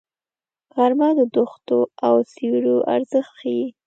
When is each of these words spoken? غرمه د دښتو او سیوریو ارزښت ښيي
غرمه 0.75 1.09
د 1.19 1.21
دښتو 1.35 1.79
او 2.05 2.13
سیوریو 2.31 2.77
ارزښت 2.95 3.31
ښيي 3.39 3.65